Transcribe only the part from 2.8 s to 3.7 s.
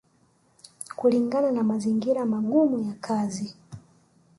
ya kazi